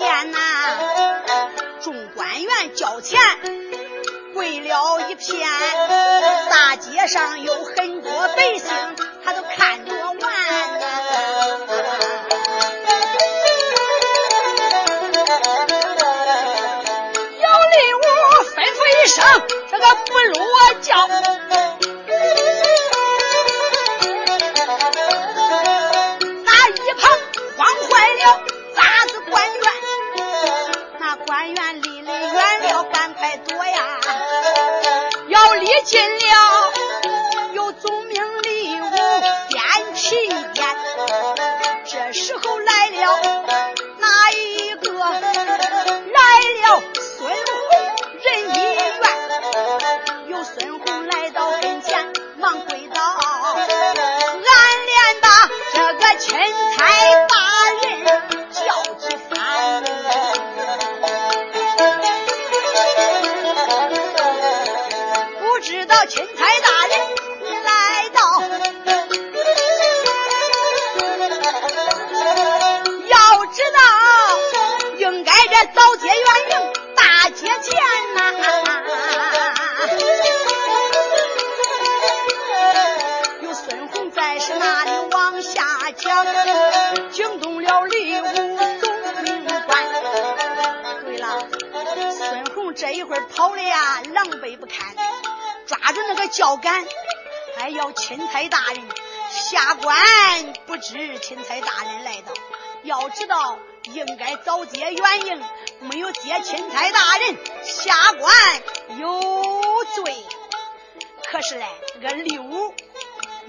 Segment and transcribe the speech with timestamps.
[0.00, 0.38] 见呐、
[1.82, 3.20] 众官员交钱
[4.32, 5.46] 跪了一片，
[6.48, 10.16] 大街上有很多百姓，他都看着完。
[17.42, 18.00] 姚礼武
[18.56, 19.22] 吩咐一声，
[19.70, 20.40] 这个不落
[20.80, 21.29] 叫。
[94.50, 94.96] 理不看，
[95.64, 96.84] 抓住那个轿杆，
[97.56, 98.84] 还要钦差大人
[99.30, 102.32] 下官不知钦差大人来到，
[102.82, 103.60] 要知道
[103.92, 105.44] 应该早接元营，
[105.78, 108.34] 没有接钦差大人下官
[108.98, 110.16] 有罪。
[111.30, 111.64] 可是嘞，
[112.00, 112.74] 那个李武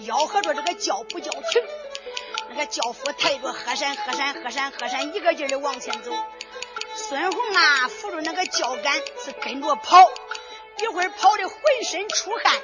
[0.01, 1.63] 吆喝着这个轿不叫停，
[2.49, 6.11] 那个轿夫抬着河山河山河山河山一个劲的往前走。
[6.93, 8.93] 孙红啊，扶着那个轿杆
[9.25, 9.97] 是跟着跑，
[10.81, 12.61] 一会儿跑的浑身出汗，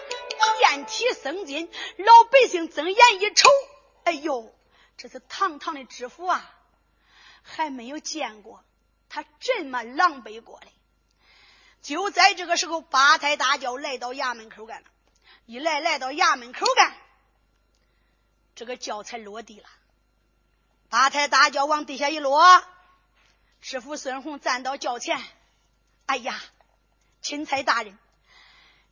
[0.60, 1.70] 遍体生津。
[1.98, 3.50] 老百姓睁眼一瞅，
[4.04, 4.54] 哎呦，
[4.98, 6.56] 这是堂堂的知府啊，
[7.44, 8.64] 还没有见过
[9.10, 10.68] 他这么狼狈过的。
[11.82, 14.88] 就在这个时候，八抬大轿来到衙门口干了，
[15.46, 16.98] 一来来到衙门口干，
[18.56, 19.70] 这个轿才落地了。
[20.90, 22.64] 八抬大轿往地下一落，
[23.62, 25.22] 知府孙红站到轿前，
[26.08, 26.42] 哎呀，
[27.22, 27.98] 钦差大人，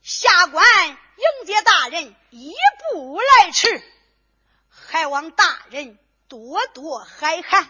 [0.05, 2.53] 下官迎接大人一
[2.93, 3.83] 步来迟，
[4.69, 5.97] 还望大人。
[6.27, 7.69] 多多海涵，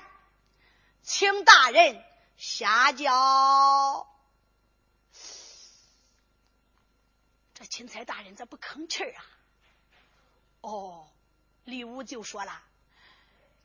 [1.01, 2.03] 请大人
[2.37, 4.07] 下轿。
[7.53, 9.25] 这钦差大人咋不吭气啊？
[10.61, 11.09] 哦，
[11.63, 12.63] 李武就说了：“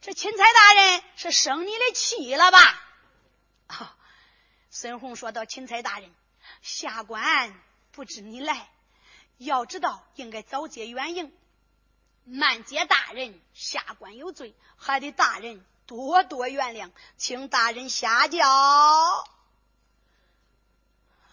[0.03, 2.59] 这钦差大人是生你的气了吧？”
[3.69, 3.97] 啊，
[4.71, 6.13] 孙红说道：“钦差大人，
[6.63, 7.55] 下官
[7.93, 8.69] 不知你来，
[9.39, 11.33] 要知道应该早接远迎。”
[12.25, 18.47] 慢接大人，下官有罪，还得大人多多原谅，请大人下轿。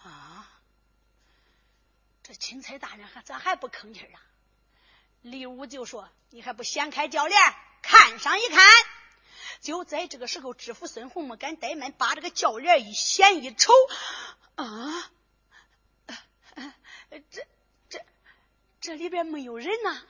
[0.02, 0.50] 啊，
[2.22, 4.20] 这钦差大人还咋还不吭气啊？
[5.20, 7.40] 李武就说：“你还不掀开轿帘
[7.82, 8.66] 看上一看？”
[9.60, 13.72] 就在这个时候，知府孙红没敢怠慢，把这个轿帘一掀一瞅，
[14.54, 15.10] 啊，
[17.10, 17.46] 这
[17.88, 18.00] 这
[18.80, 20.00] 这里边没有人呐。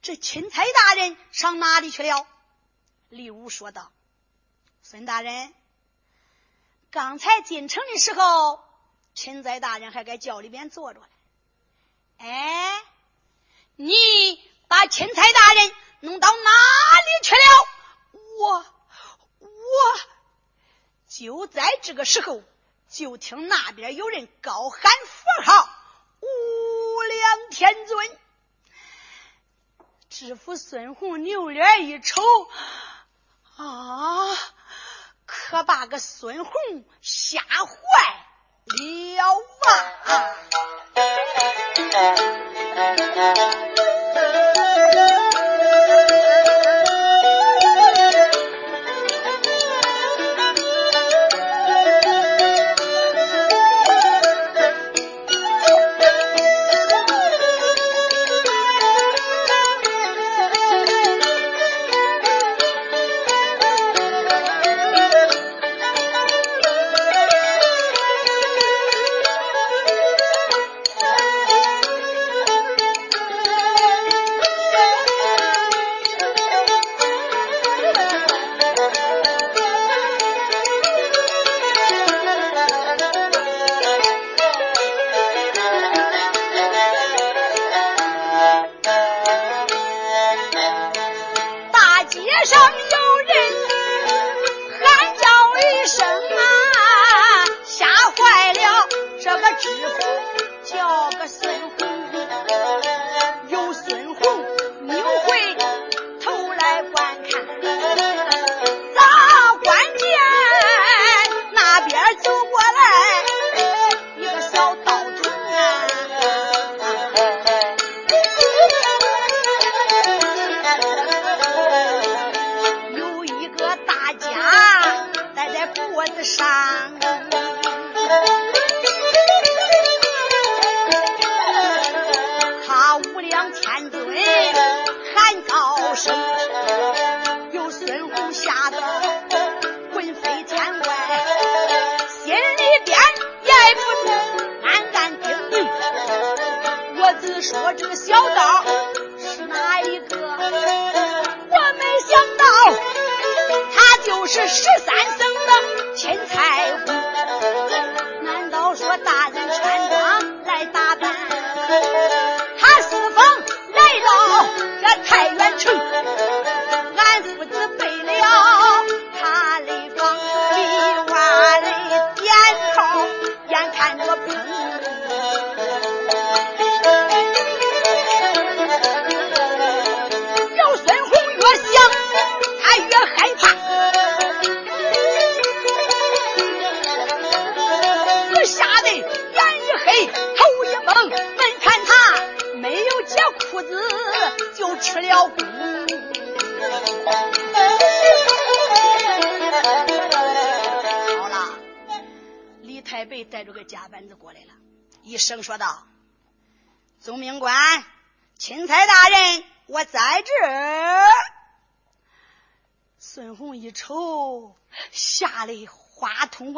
[0.00, 2.26] 这钦差大人上哪里去了？
[3.08, 3.90] 李武说道
[4.82, 5.54] ：“孙大人，
[6.90, 8.62] 刚才进城的时候，
[9.14, 11.06] 钦差大人还在轿里边坐着呢。
[12.18, 12.82] 哎，
[13.76, 13.96] 你
[14.68, 16.50] 把钦差大人弄到哪
[17.00, 17.68] 里去了？
[18.38, 18.66] 我
[19.38, 19.48] 我
[21.08, 22.42] 就在这个时候，
[22.88, 25.68] 就听那边有人高喊佛号
[26.20, 28.18] ：‘无量天尊。’”
[30.10, 32.22] 知府孙红扭脸一瞅，
[33.56, 34.36] 啊，
[35.26, 36.52] 可把个孙红
[37.00, 37.66] 吓坏
[38.66, 39.34] 了
[40.06, 40.36] 啊！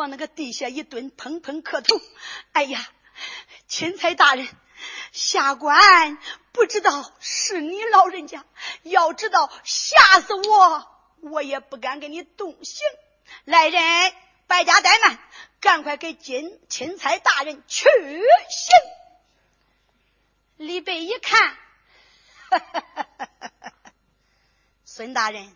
[0.01, 2.01] 往那个地下一蹲，砰砰磕头。
[2.53, 2.89] 哎呀，
[3.69, 4.49] 钦差大人，
[5.13, 6.17] 下官
[6.53, 8.47] 不知道是你老人家，
[8.83, 10.89] 要知道吓死我，
[11.21, 12.81] 我也不敢给你动刑。
[13.45, 14.15] 来人，
[14.47, 15.19] 败家怠慢，
[15.61, 17.91] 赶快给金钦差大人去
[18.49, 18.75] 刑。
[20.57, 21.51] 李白一看，
[22.51, 23.93] 哈哈哈哈哈！
[24.87, 25.55] 孙大人。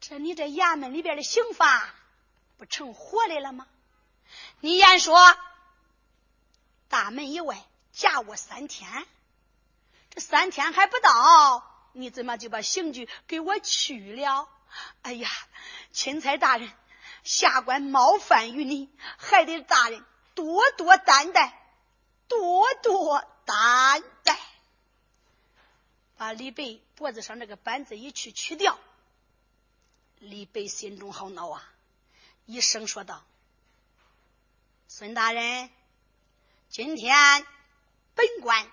[0.00, 1.94] 这你这衙门里边的刑法
[2.58, 3.66] 不成活的了吗？
[4.60, 5.38] 你言说
[6.88, 9.06] 大门以外夹我三天，
[10.10, 14.48] 这三天还不到，你怎么就把刑具给我去了？
[15.02, 15.30] 哎呀，
[15.92, 16.70] 钦差大人，
[17.24, 21.58] 下官冒犯于你，还得大人多多担待，
[22.26, 24.38] 多多担待。
[26.16, 28.78] 把李白脖子上这个板子一去去掉。
[30.18, 31.72] 李白心中好恼啊！
[32.48, 33.26] 一声说道
[34.88, 35.68] ：“孙大人，
[36.70, 37.14] 今天
[38.14, 38.72] 本官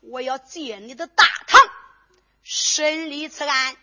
[0.00, 1.60] 我要借你的大堂
[2.42, 3.76] 审理此案。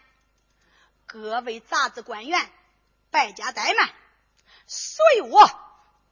[1.05, 2.51] 各位杂子官员，
[3.11, 3.93] 败家怠慢，
[4.65, 5.47] 随我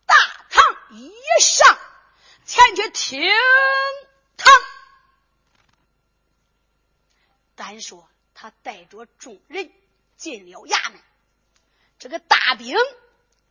[0.05, 0.15] 大
[0.51, 1.79] 堂以上
[2.46, 3.27] 前去听
[4.38, 4.53] 堂。”
[7.55, 9.74] 单说他带着众人。
[10.15, 11.00] 进了衙门，
[12.00, 12.75] 这个大兵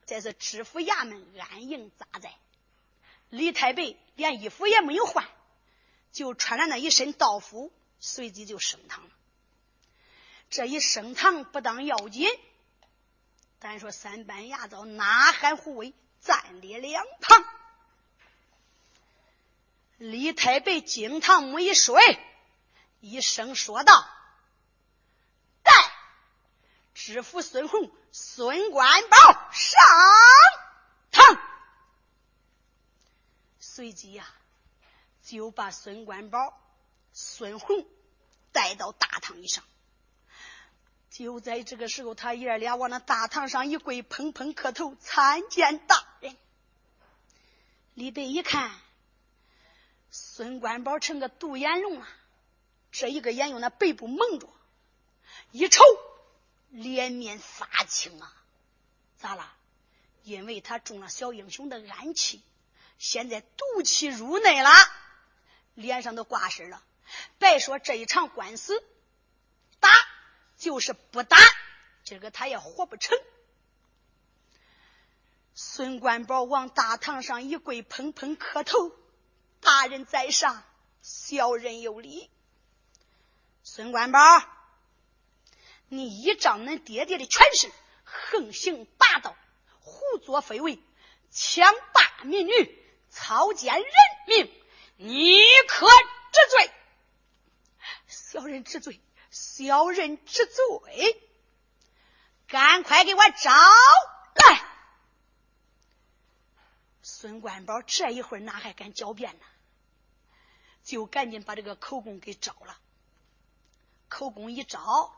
[0.05, 2.33] 在这知府衙门安营扎寨。
[3.29, 5.29] 李太白连衣服也没有换，
[6.13, 9.11] 就穿着那一身道服，随即就升堂了。
[10.49, 12.29] 这一升堂不当要紧，
[13.59, 17.45] 单说三班牙皂呐喊护卫站立两旁。
[19.99, 22.01] 李太白惊堂木一摔，
[23.01, 24.09] 一声说道。
[27.07, 29.17] 知府孙红、孙官宝
[29.53, 29.81] 上
[31.13, 31.39] 堂，
[33.61, 34.27] 随即呀，
[35.23, 36.61] 就把孙官宝、
[37.13, 37.87] 孙红
[38.51, 39.63] 带到大堂以上。
[41.09, 46.37] 就在这个时候，他爷俩往那大堂上一跪，砰砰磕头，参见大人。
[47.95, 48.73] 李白一看，
[50.11, 52.09] 孙官宝成个独眼龙了，
[52.91, 54.49] 这一个眼用那白布蒙着，
[55.53, 55.85] 一瞅。
[56.77, 58.31] 脸面发青啊，
[59.17, 59.51] 咋了？
[60.25, 62.43] 因为他中了小英雄的暗器，
[62.99, 64.71] 现在毒气入内了，
[65.75, 66.83] 脸上都挂色了。
[67.39, 68.85] 别说这一场官司
[69.81, 69.89] 打，
[70.59, 71.39] 就是不打，
[72.05, 73.17] 今个他也活不成。
[75.55, 78.93] 孙官宝往大堂上一跪，砰砰磕头
[79.63, 80.63] ：“大人在上，
[81.01, 82.29] 小人有礼。”
[83.65, 84.21] 孙官宝。
[85.89, 87.71] 你依仗恁爹爹的权势，
[88.05, 89.37] 横行霸道，
[89.81, 90.81] 胡作非为，
[91.31, 92.79] 强霸民女，
[93.09, 93.93] 操奸人
[94.27, 94.53] 命，
[94.97, 96.71] 你可知罪？
[98.07, 99.01] 小人知罪，
[99.31, 101.23] 小人知罪。
[102.49, 104.65] 赶快给我招来！
[107.03, 109.45] 孙官宝这一会儿哪还敢狡辩呢？
[110.85, 112.79] 就赶紧把这个口供给招了。
[114.09, 115.13] 口供一招。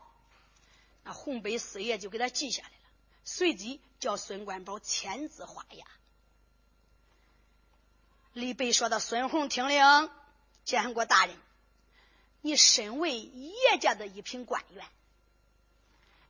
[1.03, 2.91] 那红北四爷就给他记下来了，
[3.23, 5.85] 随即叫孙官宝签字画押。
[8.33, 10.09] 李白说道：“孙红听令，
[10.63, 11.35] 建国大人，
[12.41, 14.85] 你身为叶家的一品官员，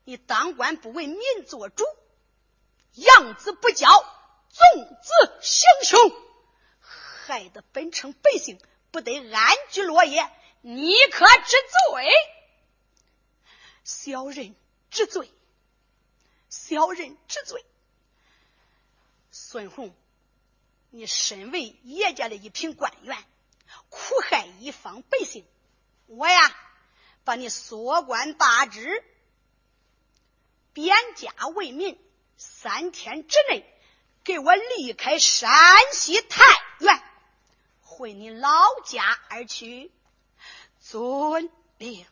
[0.06, 1.84] 你当官不为民做主，
[2.94, 3.88] 养子不教，
[4.50, 6.12] 纵子行凶，
[6.80, 8.60] 害得本城百姓
[8.92, 11.58] 不得安居乐业，你可知
[11.92, 12.12] 罪？
[13.90, 14.56] 小人
[14.92, 15.34] 知罪，
[16.48, 17.66] 小人知罪。
[19.32, 19.96] 孙红，
[20.92, 23.18] 你身为叶家的一品官员，
[23.90, 25.44] 苦害一方百姓，
[26.06, 26.56] 我呀，
[27.24, 29.04] 把你缩官罢职，
[30.72, 32.00] 贬家为民，
[32.38, 33.66] 三天之内
[34.24, 35.52] 给我离开山
[35.94, 36.44] 西太
[36.80, 37.04] 原，
[37.82, 38.52] 回你老
[38.86, 39.92] 家而去。
[40.80, 42.06] 遵命。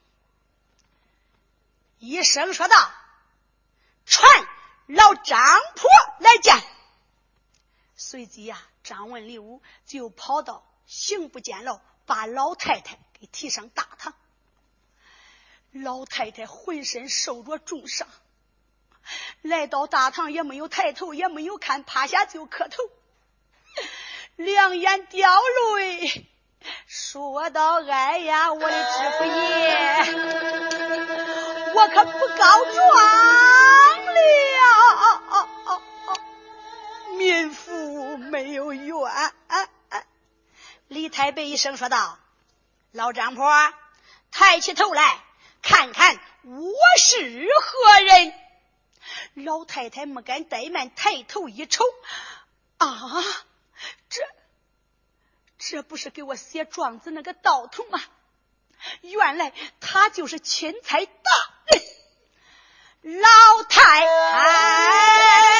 [1.99, 2.91] 一声说道
[4.05, 4.29] ：“传
[4.87, 5.39] 老张
[5.75, 5.89] 婆
[6.19, 6.55] 来见。”
[7.95, 14.13] 随即呀，张文礼武就跑到刑部监牢，把老太太给提上大堂。
[15.71, 18.07] 老太太浑身受着重伤，
[19.41, 22.77] 来到大堂也没有抬头，也没有看，趴下就磕头，
[24.35, 25.39] 两眼掉
[25.75, 26.27] 泪，
[26.87, 30.66] 说道：“哎呀，我的知府爷，
[31.77, 32.85] 我可不告状
[34.05, 34.17] 了。”
[37.17, 39.33] 民妇没有冤。
[40.87, 42.17] 李太白一声说道
[42.91, 43.45] ：“老张婆，
[44.31, 45.19] 抬起头来
[45.61, 48.33] 看看我是何人。”
[49.45, 51.83] 老太太没敢怠慢，抬头一瞅，
[52.77, 52.87] 啊，
[54.09, 54.21] 这
[55.57, 58.01] 这不是给我写状子那个道童吗？
[59.01, 61.31] 原来他就是钦差大
[63.01, 65.57] 人 老太太。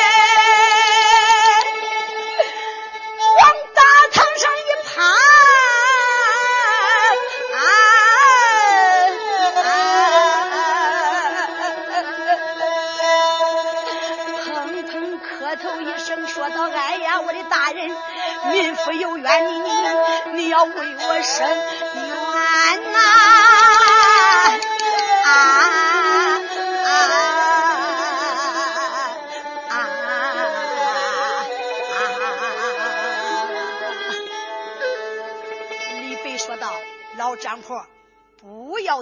[18.52, 22.17] 民妇有冤，你你你要为我伸冤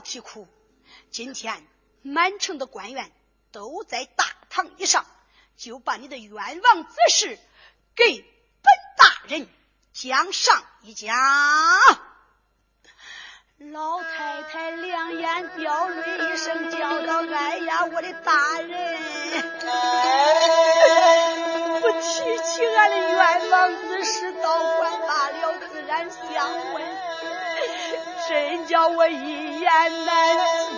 [0.05, 0.47] 啼哭。
[1.11, 1.67] 今天
[2.01, 3.11] 满城的官员
[3.51, 5.05] 都在大堂以上，
[5.57, 7.37] 就把你的冤枉之事
[7.95, 9.49] 给本大。”人
[9.91, 11.17] 讲上一讲，
[13.57, 19.01] 老太太两眼掉泪，一声叫道：“哎呀，我的大人，
[21.81, 26.97] 不提起俺的冤枉之事，倒管罢了，自然相问，
[28.27, 29.69] 真叫我一言
[30.05, 30.75] 难尽。”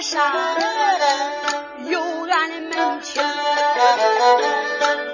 [0.00, 0.32] 上
[1.86, 3.22] 有俺的门庭，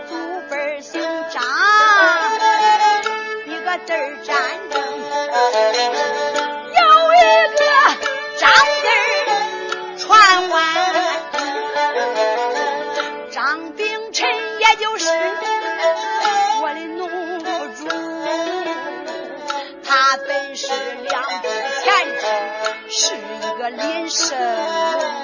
[0.06, 0.14] 祖
[0.50, 1.42] 辈姓张，
[3.46, 4.16] 一个字儿。
[23.76, 25.23] 人生。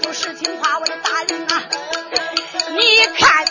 [0.00, 1.62] 就是听话我的大人啊。
[2.70, 3.44] 你看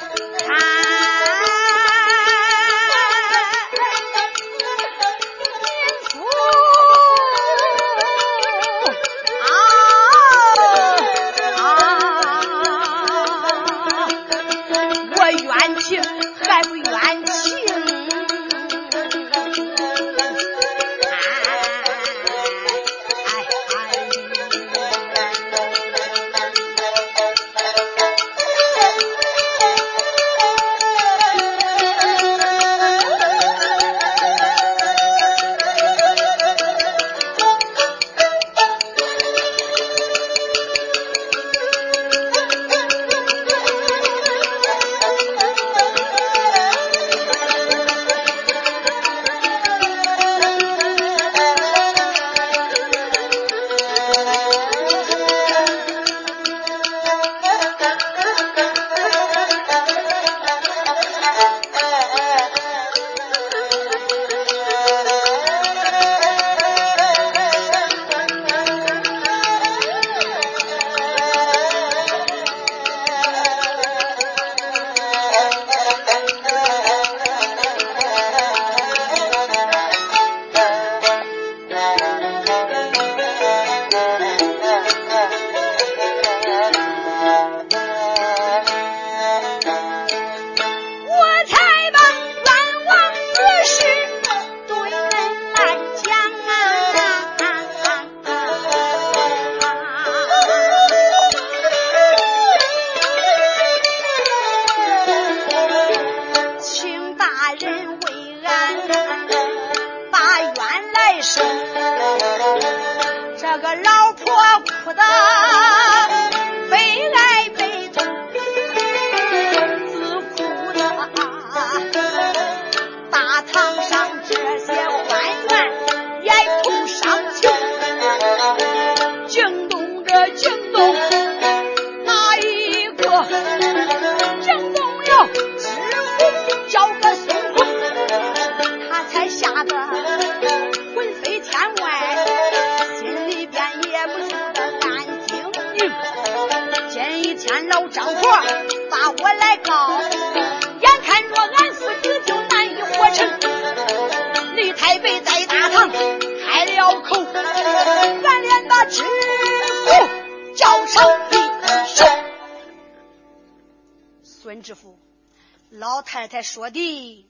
[166.50, 167.30] 说的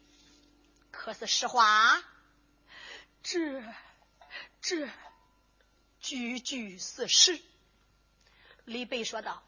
[0.91, 2.01] 可是实话？
[3.21, 3.62] 这
[4.62, 4.89] 这
[5.99, 7.41] 句句是实。
[8.63, 9.43] 李贝说道：“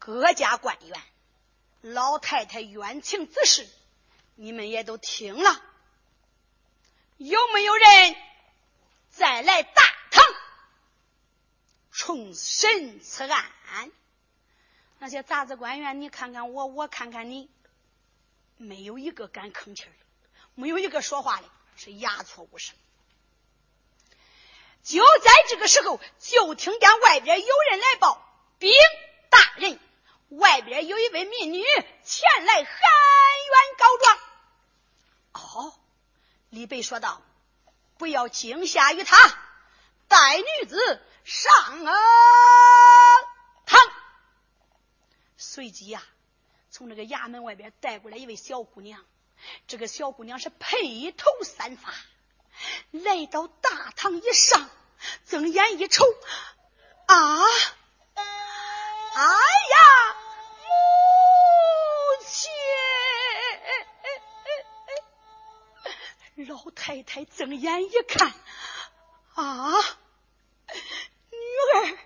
[0.00, 1.00] 各家官员，
[1.82, 3.68] 老太太冤情之事，
[4.34, 5.62] 你们也都听了。
[7.16, 8.16] 有没有人
[9.10, 10.24] 再来大堂
[11.92, 13.92] 重审此案？
[14.98, 17.48] 那些杂志官员，你看看我，我看看你，
[18.60, 19.90] 没有一个敢吭气的，
[20.54, 22.76] 没有一个说话的，是哑错无声。”
[24.84, 28.22] 就在这个时候，就听见外边有人来报
[28.60, 28.70] ：“禀
[29.30, 29.80] 大人，
[30.28, 31.64] 外边有一位民女
[32.04, 34.18] 前来喊冤告状。”
[35.32, 35.74] 哦，
[36.50, 37.22] 李白说道
[37.96, 39.38] ：“不要惊吓于他，
[40.06, 41.84] 带女子上
[43.66, 43.80] 堂。”
[45.38, 46.02] 随即呀，
[46.70, 49.04] 从这个衙门外边带过来一位小姑娘，
[49.66, 51.92] 这个小姑娘是披头散发。
[52.90, 54.70] 来到大堂一上，
[55.26, 56.04] 睁眼一瞅，
[57.06, 57.42] 啊！
[59.14, 60.14] 哎呀，
[60.56, 60.68] 母
[62.26, 62.50] 亲！
[66.46, 68.32] 老太太睁眼一看，
[69.34, 69.72] 啊，
[71.30, 71.38] 女
[71.74, 71.98] 儿，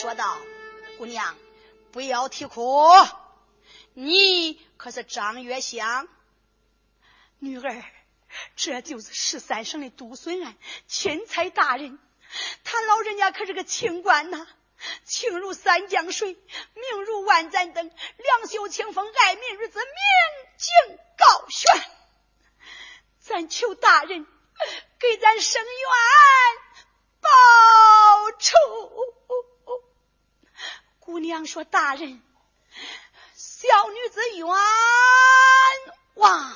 [0.00, 0.38] 说道
[0.96, 1.36] ：“姑娘，
[1.90, 2.88] 不要啼哭，
[3.94, 6.06] 你可是张月香
[7.40, 7.84] 女儿，
[8.54, 10.56] 这就是十三省的督孙案，
[10.86, 11.98] 钦差大人，
[12.62, 14.46] 他老人家可是个清官呐，
[15.04, 16.34] 情如三江水，
[16.74, 19.88] 命如万盏灯，两袖清风，爱民如子，明
[20.58, 21.90] 镜高悬。
[23.18, 24.24] 咱求大人
[25.00, 25.70] 给咱生冤
[27.20, 27.28] 报
[28.38, 28.54] 仇。”
[31.08, 32.20] 姑娘说：“大人，
[33.34, 34.46] 小女子冤
[36.16, 36.54] 枉。”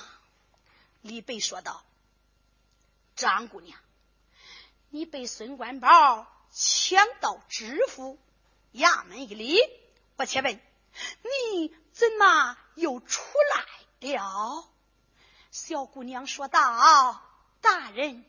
[1.01, 1.83] 李白说道
[3.17, 3.79] ：“张姑娘，
[4.91, 8.19] 你被孙官宝抢到知府
[8.75, 9.59] 衙门一里，
[10.17, 10.61] 我且问
[11.23, 13.23] 你怎么又出
[13.55, 14.69] 来了？”
[15.51, 17.23] 小姑娘说道
[17.63, 18.23] ：“大人，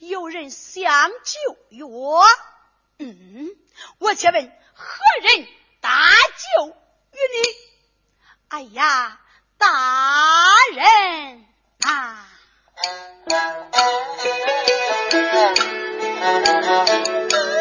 [0.00, 2.26] 有人相救于我。
[2.98, 3.48] 嗯，
[3.96, 5.48] 我且问。”何人
[5.80, 6.12] 搭
[6.56, 7.48] 救于你？
[8.48, 9.18] 哎呀，
[9.56, 9.66] 大
[10.74, 11.46] 人
[11.80, 12.28] 啊！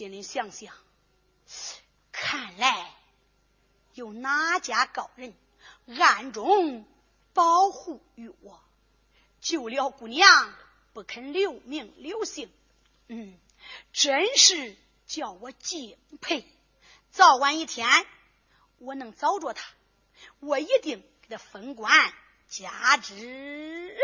[0.00, 0.72] 心里想想，
[2.10, 2.90] 看来
[3.92, 5.34] 有哪家高人
[5.98, 6.86] 暗中
[7.34, 8.64] 保护于我，
[9.42, 10.54] 救了姑娘，
[10.94, 12.50] 不肯留名留姓。
[13.08, 13.38] 嗯，
[13.92, 14.74] 真是。
[15.06, 16.46] 叫我敬佩，
[17.10, 18.06] 早晚一天
[18.78, 19.70] 我能找着他，
[20.38, 21.92] 我一定给他封官
[22.48, 23.98] 加职。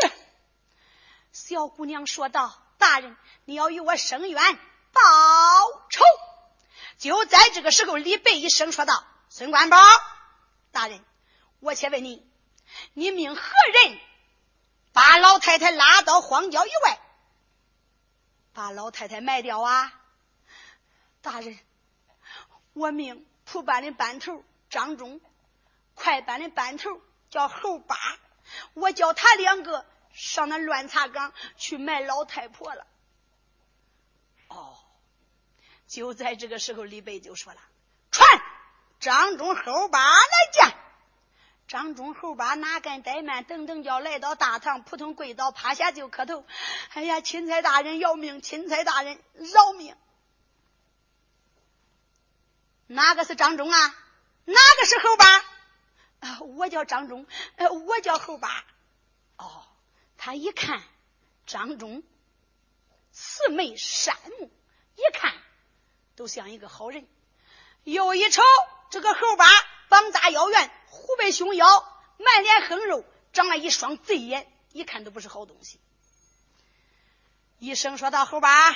[1.31, 4.59] 小姑娘说道：“大人，你要与我伸冤
[4.97, 6.03] 报仇。”
[6.97, 9.77] 就在这个时候，李白一声说道：“孙官宝，
[10.71, 11.03] 大人，
[11.59, 12.27] 我且问你，
[12.93, 13.99] 你命何人
[14.93, 16.99] 把老太太拉到荒郊以外，
[18.51, 19.93] 把老太太埋掉啊？”
[21.21, 21.59] 大人，
[22.73, 25.21] 我命蒲班的班头张忠，
[25.93, 27.95] 快班的班头叫侯八，
[28.73, 32.87] 我叫他两个上那乱茶岗去埋老太婆了。
[35.87, 37.59] 就在这个时候，李白就说了
[38.11, 38.27] ：“传
[38.99, 40.73] 张忠、侯八来见。”
[41.67, 46.45] 张忠、侯八哪敢怠慢，噔噔叫来到大堂，扑通跪倒，趴下就磕头
[46.93, 48.41] ：“哎呀，钦差大人饶命！
[48.41, 49.95] 钦差大人饶命！”
[52.87, 53.95] 哪个是张忠啊？
[54.45, 55.45] 哪个是侯八？
[56.19, 58.63] 啊，我叫张忠，呃，我叫侯八。
[59.35, 59.65] 哦，
[60.17, 60.81] 他一看
[61.45, 62.01] 张忠
[63.11, 64.49] 慈眉善目，
[64.95, 65.33] 一看
[66.17, 67.07] 都像一个好人。
[67.83, 68.41] 又一瞅
[68.89, 69.45] 这个猴八，
[69.87, 71.65] 膀大腰圆，虎背熊腰，
[72.17, 75.79] 满脸横肉，长了一双贼眼，一看都不是好东西。
[77.59, 78.75] 一声说道：“猴八。”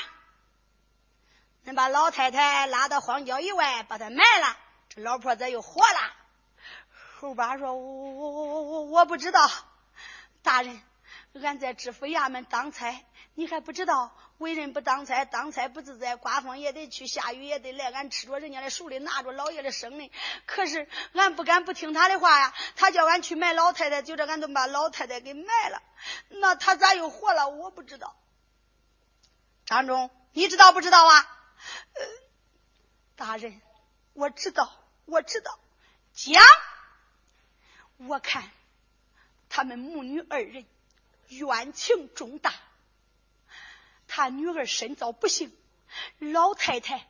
[1.65, 4.58] 恁把老太太拉到荒郊以外，把她埋了，
[4.89, 6.13] 这老婆子又活了。
[7.19, 9.49] 猴八说：“我我我我我我不知道，
[10.41, 10.82] 大人，
[11.34, 13.04] 俺在知府衙门当差，
[13.36, 20.12] 你还不知道，为人不当差，当差不自在，刮风也得去，下雨也得来，俺吃着人家的手里，拿着老爷的生的，
[20.45, 22.54] 可是俺不敢不听他的话呀。
[22.75, 25.81] 他叫俺去卖老太太，就这俺都把老太太给卖了，
[26.29, 27.48] 那他咋又活了？
[27.50, 28.15] 我不知道。
[29.65, 31.37] 张忠，你知道不知道啊？”
[31.94, 32.02] 呃，
[33.15, 33.62] 大人，
[34.13, 34.73] 我知道，
[35.06, 35.60] 我知道。
[36.13, 36.44] 讲，
[37.98, 38.50] 我看
[39.48, 40.65] 他们母女二人
[41.29, 42.54] 冤情重大。
[44.14, 45.58] 他女儿身遭不幸，
[46.20, 47.08] 老太太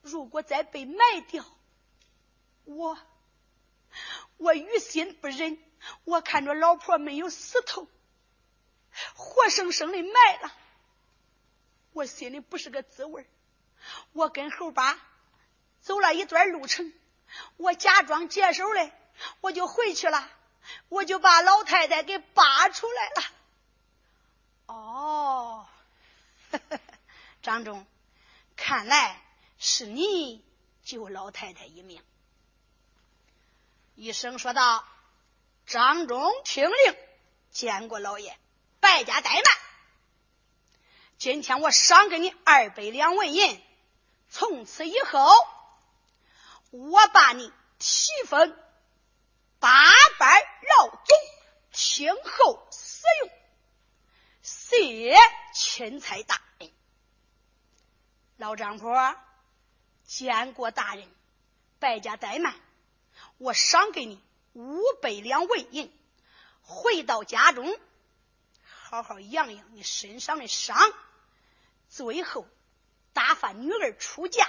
[0.00, 0.96] 如果再被埋
[1.28, 1.44] 掉，
[2.64, 2.98] 我
[4.38, 5.58] 我于心不忍。
[6.04, 7.86] 我看着老婆没有死透，
[9.14, 10.50] 活生生的埋了，
[11.92, 13.26] 我心里不是个滋味
[14.12, 14.98] 我跟猴八
[15.82, 16.90] 走了一段路程，
[17.58, 18.92] 我假装解手嘞，
[19.42, 20.26] 我就回去了，
[20.88, 23.22] 我就把老太太给扒出来了。
[24.66, 25.66] 哦，
[27.42, 27.86] 张忠，
[28.56, 29.22] 看来
[29.58, 30.44] 是你
[30.82, 32.02] 救老太太一命。
[33.94, 34.86] 医生说道
[35.66, 36.96] ：“张忠听令，
[37.50, 38.38] 见过老爷，
[38.80, 39.44] 败家怠慢。
[41.18, 43.62] 今天我赏给你二百两纹银。”
[44.32, 45.28] 从此以后，
[46.70, 48.56] 我把你提分
[49.58, 49.68] 八
[50.18, 50.42] 班
[50.78, 51.00] 老总，
[51.72, 53.39] 听候使用。
[54.70, 55.16] 谢
[55.52, 56.70] 钦差大人，
[58.36, 59.16] 老张婆
[60.04, 61.08] 见过大人，
[61.80, 62.54] 败家怠慢，
[63.38, 65.92] 我赏给你五百两纹银，
[66.62, 67.76] 回到家中，
[68.62, 70.78] 好好养养你身上的伤，
[71.88, 72.46] 最后。
[73.12, 74.48] 打发女儿出嫁，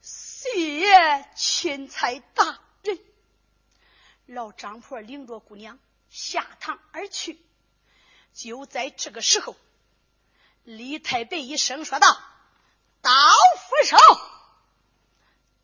[0.00, 2.96] 谢钦差大人。
[4.24, 7.44] 老张婆领着姑娘下堂而去。
[8.38, 9.56] 就在这个时候，
[10.62, 12.06] 李太白一声说道
[13.02, 13.96] ：“刀斧手，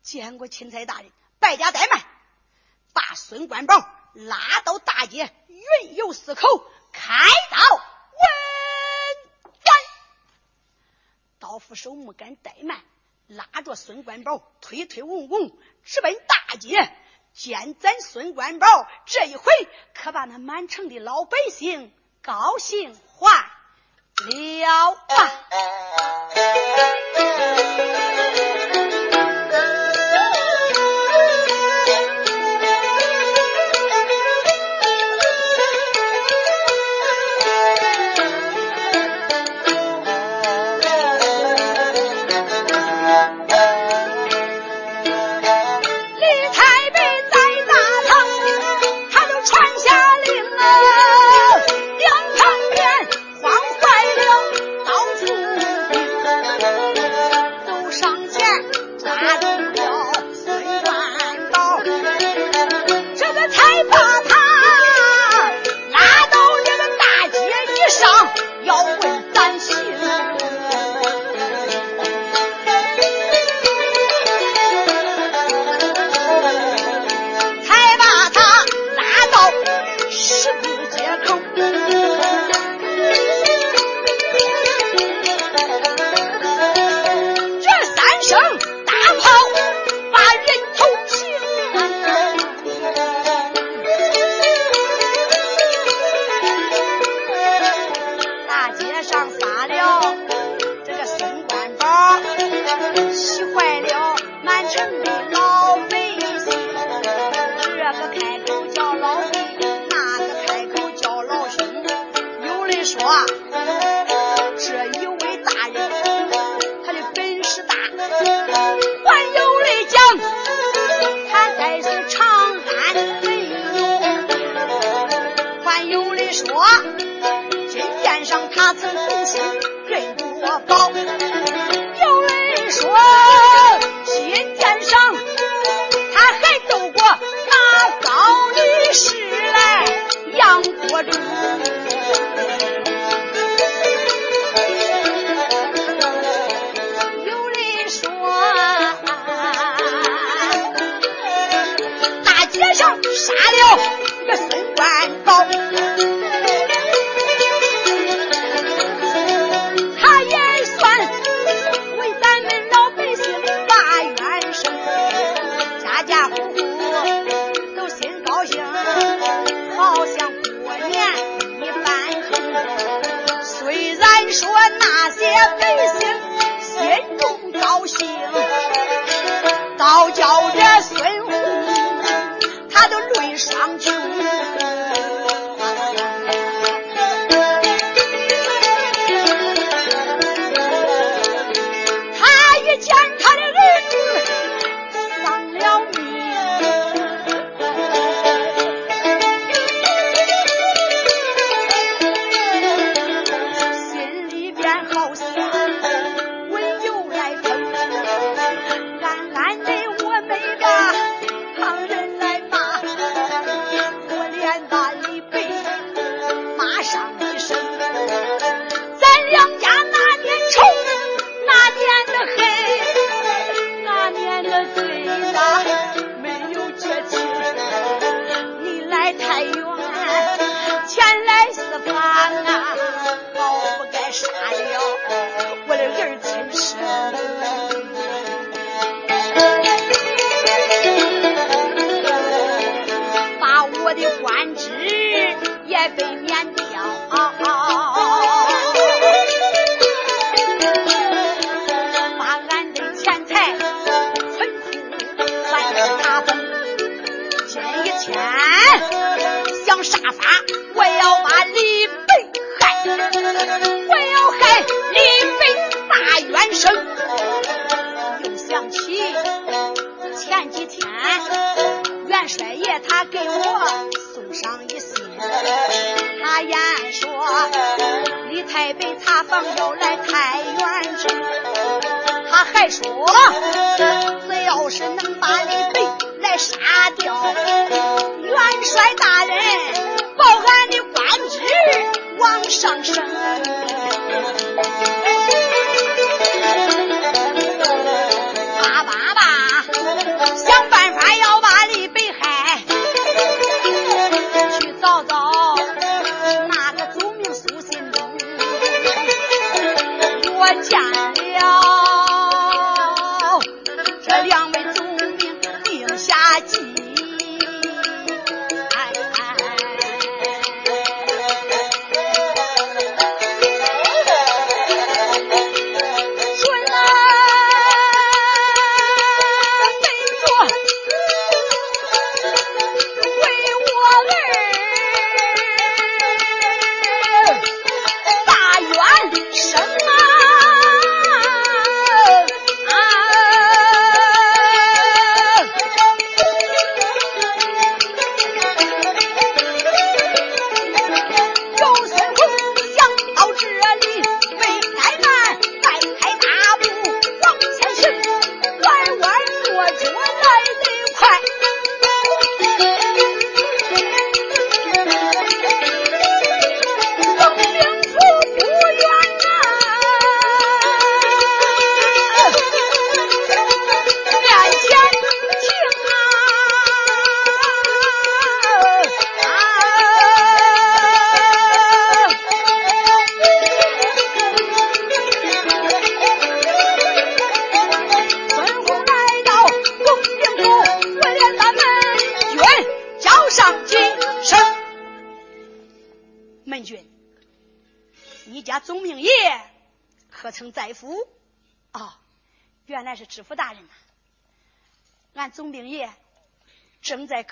[0.01, 1.09] 见过钦差大人，
[1.39, 2.05] 败家怠慢，
[2.91, 3.77] 把孙官宝
[4.13, 7.13] 拉到大街，云游四口，开
[7.49, 7.85] 刀问。”
[11.39, 12.83] 老副手没敢怠慢，
[13.27, 16.93] 拉着孙官宝推推拱拱直奔大街。
[17.33, 18.67] 见咱孙官宝
[19.05, 19.45] 这一回，
[19.93, 21.93] 可把那满城的老百姓
[22.25, 23.29] 高兴坏
[24.15, 25.31] 了吧！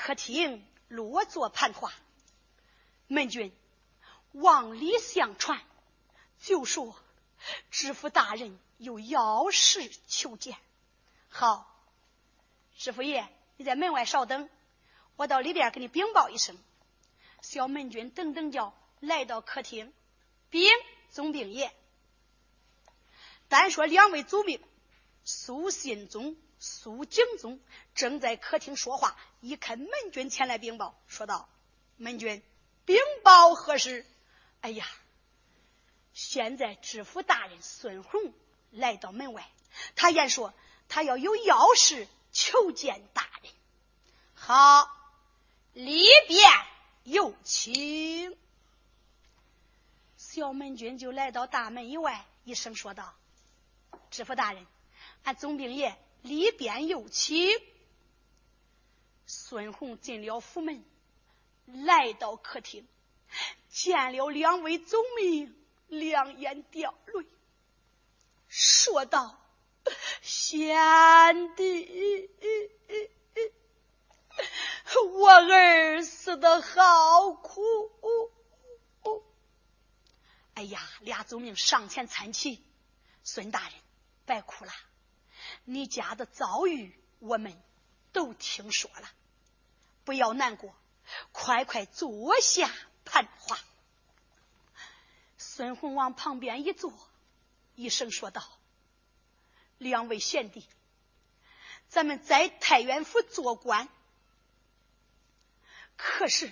[0.03, 1.93] 客厅落座盘话。
[3.07, 3.55] 门军
[4.33, 5.61] 往里相传，
[6.41, 6.93] 就说
[7.71, 10.57] 知府大人有要事求见。
[11.29, 11.73] 好，
[12.77, 14.49] 知府爷，你在门外稍等，
[15.15, 16.57] 我到里边给你禀报一声。
[17.41, 19.93] 小门军等等叫来到客厅，
[20.49, 20.69] 禀
[21.11, 21.73] 总兵爷。
[23.47, 24.61] 单说两位祖命。
[25.23, 26.35] 苏信宗、
[26.65, 27.59] 苏景宗
[27.93, 31.49] 正在客厅说话，一看门军前来禀报，说道
[31.97, 32.41] ：“门军，
[32.85, 34.05] 禀报何事？”
[34.61, 34.87] 哎呀，
[36.13, 38.33] 现在知府大人孙红
[38.71, 39.51] 来到门外，
[39.97, 40.53] 他言说
[40.87, 43.51] 他要有要事求见大人。
[44.33, 44.89] 好，
[45.73, 46.49] 里边
[47.03, 48.37] 有请。
[50.15, 53.13] 小门军就来到大门以外，一声说道
[54.09, 54.65] ：“知府大人。”
[55.23, 57.47] 俺总兵爷里边又请。
[59.25, 60.83] 孙红进了府门，
[61.65, 62.87] 来到客厅，
[63.69, 65.55] 见了两位总兵，
[65.87, 67.25] 两眼掉泪，
[68.47, 69.39] 说道
[70.21, 72.29] ：“贤弟，
[75.13, 77.61] 我儿死的好苦。”
[80.55, 82.63] 哎呀，俩总兵上前搀起，
[83.23, 83.73] 孙大人，
[84.25, 84.71] 别哭了。
[85.65, 87.57] 你家的遭遇，我们
[88.11, 89.09] 都听说了，
[90.03, 90.75] 不要难过，
[91.31, 92.69] 快快坐下
[93.05, 93.57] 谈话。
[95.37, 96.93] 孙红往旁边一坐，
[97.75, 98.43] 一声说道
[99.77, 100.67] ：“两位贤弟，
[101.87, 103.87] 咱们在太原府做官，
[105.95, 106.51] 可是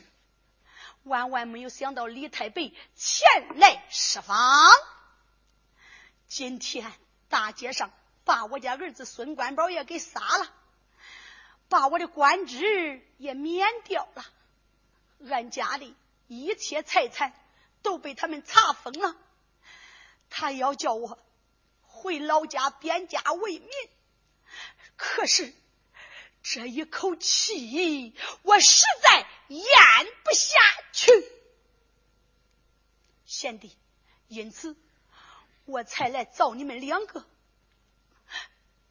[1.04, 4.38] 万万没有想到李太白前来释放。
[6.28, 6.92] 今天
[7.28, 7.92] 大街上。”
[8.32, 10.50] 把我家儿子孙官宝也给杀了，
[11.68, 14.26] 把我的官职也免掉了，
[15.30, 17.34] 俺家里一切财产
[17.82, 19.18] 都被他们查封了。
[20.30, 21.20] 他要叫我
[21.82, 23.70] 回老家边家为民，
[24.96, 25.54] 可是
[26.42, 29.66] 这一口气我实在咽
[30.24, 30.58] 不下
[30.94, 31.12] 去，
[33.26, 33.76] 贤弟，
[34.30, 34.78] 因此
[35.66, 37.26] 我才来找你们两个。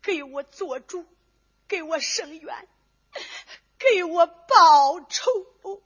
[0.03, 1.07] 给我做主，
[1.69, 2.69] 给我伸冤，
[3.79, 5.83] 给我报仇。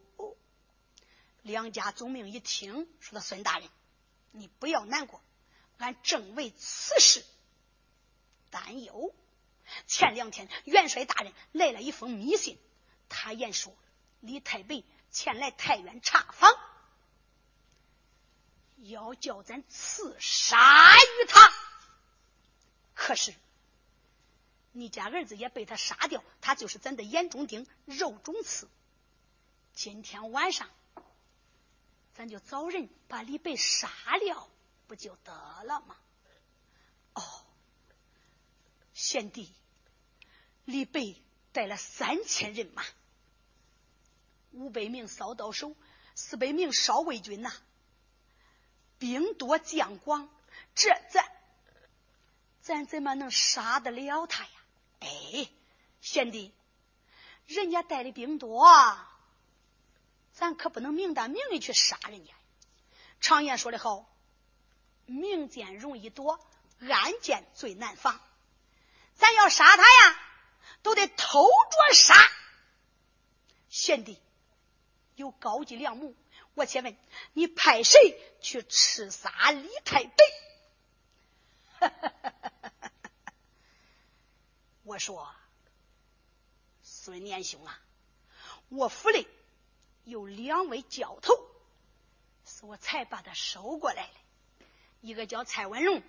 [1.42, 3.68] 两家总命一听，说：“的孙大人，
[4.30, 5.20] 你不要难过，
[5.78, 7.24] 俺正为此事
[8.50, 9.14] 担忧。
[9.86, 12.58] 前两天元帅大人来了一封密信，
[13.08, 13.76] 他言说
[14.20, 16.56] 李太白前来太原查访，
[18.78, 21.52] 要叫咱刺杀于他。
[22.94, 23.34] 可是。”
[24.76, 28.68] 你家儿子也被他杀掉，他就是咱的眼中钉、肉中刺。
[29.72, 30.68] 今天晚上，
[32.12, 34.48] 咱就找人把李白杀了，
[34.88, 35.96] 不就得了吗？
[37.14, 37.22] 哦，
[38.92, 39.52] 贤弟，
[40.64, 41.14] 李白
[41.52, 42.84] 带了三千人马，
[44.50, 45.76] 五百名扫刀手，
[46.16, 47.52] 四百名少尉军呐，
[48.98, 50.28] 兵多将广，
[50.74, 51.24] 这咱
[52.60, 54.50] 咱怎么能杀得了他呀？
[55.04, 55.48] 哎，
[56.00, 56.52] 贤弟，
[57.46, 58.66] 人家带的兵多，
[60.32, 62.32] 咱可不能明打明的去杀人家。
[63.20, 64.06] 常言说的好，
[65.06, 66.40] 明箭容易躲，
[66.80, 68.20] 暗箭最难防。
[69.14, 70.18] 咱要杀他呀，
[70.82, 72.14] 都得偷着杀。
[73.68, 74.20] 贤弟，
[75.14, 76.16] 有高级良母，
[76.54, 76.96] 我且问
[77.32, 80.14] 你，派谁去刺杀李太白？
[81.78, 82.43] 哈哈哈
[84.84, 85.34] 我说，
[86.82, 87.80] 孙年兄啊，
[88.68, 89.26] 我府里
[90.04, 91.34] 有两位教头，
[92.44, 94.66] 是我才把他收过来的，
[95.00, 96.02] 一个叫蔡文龙，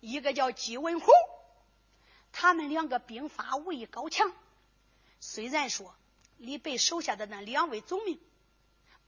[0.00, 1.12] 一个叫姬文虎。
[2.32, 4.32] 他们两个兵法武艺高强，
[5.20, 5.94] 虽然说
[6.38, 8.18] 李白手下的那两位总兵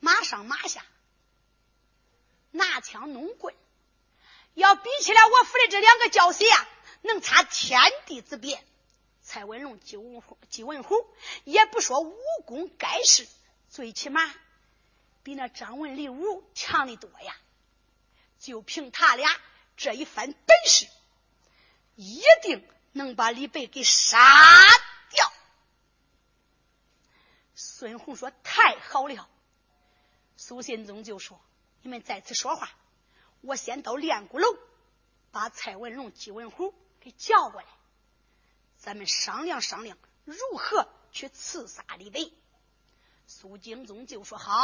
[0.00, 0.84] 马上马下，
[2.50, 3.54] 拿枪弄棍。
[4.52, 6.68] 要比起来，我府里这两个教习啊，
[7.00, 8.62] 能差天地之别。
[9.28, 11.06] 蔡文龙、姬文虎、姬文虎，
[11.44, 12.16] 也不说武
[12.46, 13.28] 功盖世，
[13.68, 14.22] 最起码
[15.22, 17.36] 比那张文、李武强的多呀。
[18.38, 19.30] 就凭他俩
[19.76, 20.88] 这一番本事，
[21.94, 24.18] 一定能把李白给杀
[25.10, 25.30] 掉。
[27.54, 29.28] 孙红说：“太好了。”
[30.38, 31.38] 苏信宗就说
[31.82, 32.70] ：“你们在此说话。”
[33.42, 34.56] 我先到练鼓楼，
[35.32, 37.68] 把蔡文龙、姬文虎给叫过来，
[38.78, 42.32] 咱们商量商量如何去刺杀李北。
[43.26, 44.54] 苏景宗就说好。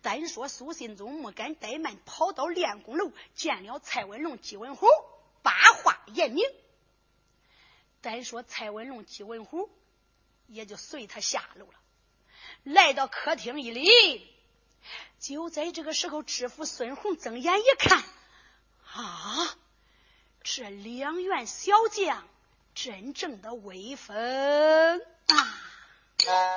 [0.00, 4.86] 单说苏信宗没敢怠慢，跑到练功楼见了蔡文龙、纪文虎，
[5.42, 6.44] 八话言明。
[8.00, 9.68] 单说蔡文龙、纪文虎
[10.46, 11.74] 也就随他下楼了，
[12.62, 14.34] 来到客厅一里。
[15.18, 18.02] 就在这个时候，知府孙红睁眼一看，
[18.94, 19.56] 啊，
[20.42, 22.26] 这两员小将
[22.80, 24.16] 真正的威风
[26.28, 26.48] 啊！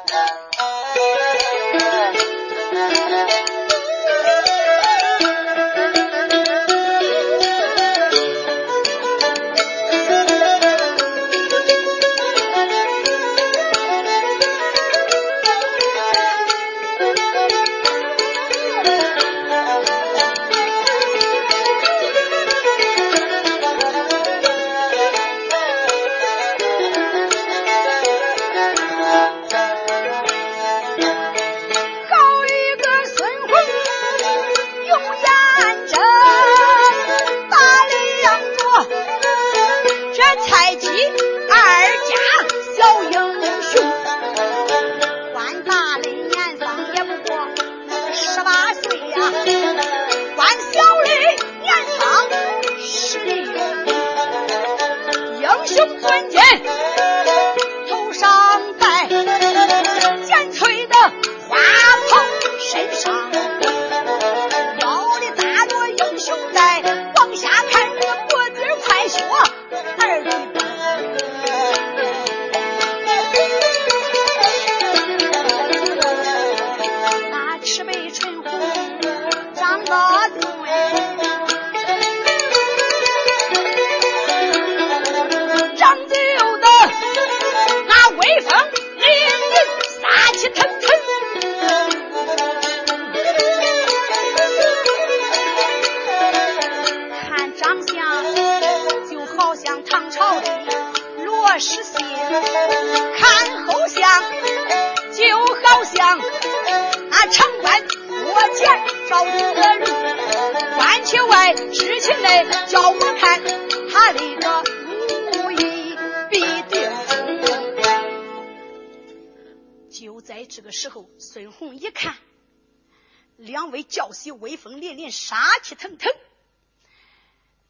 [123.91, 126.11] 教习威风凛凛，杀气腾腾。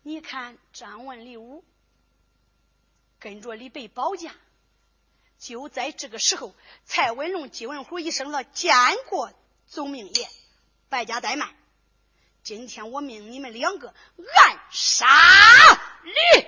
[0.03, 1.65] 你看张文、李武
[3.19, 4.34] 跟着李白保驾，
[5.38, 6.55] 就在这个时候，
[6.86, 8.74] 蔡文龙、姬文虎一声了：“见
[9.09, 9.34] 过
[9.67, 10.30] 总命爷，
[10.88, 11.53] 败家怠慢。
[12.43, 15.05] 今天我命你们两个暗杀
[16.03, 16.47] 李。”